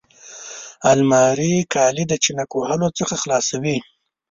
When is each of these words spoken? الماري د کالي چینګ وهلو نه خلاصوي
الماري 0.91 1.53
د 1.63 1.67
کالي 1.73 2.03
چینګ 2.23 2.49
وهلو 2.55 2.87
نه 2.97 3.05
خلاصوي 3.21 3.77